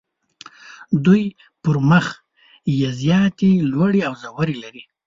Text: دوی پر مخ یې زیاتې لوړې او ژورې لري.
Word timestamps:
دوی 1.05 1.23
پر 1.63 1.75
مخ 1.89 2.05
یې 2.79 2.89
زیاتې 3.01 3.49
لوړې 3.71 4.01
او 4.07 4.13
ژورې 4.21 4.55
لري. 4.63 4.83